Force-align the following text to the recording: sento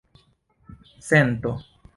sento 1.11 1.51